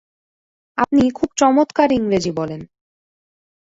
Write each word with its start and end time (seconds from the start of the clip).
আপনি 0.77 1.01
খুব 1.11 1.29
চমৎকার 1.37 1.89
ইংরেজি 1.91 2.31
বলেন। 2.31 2.61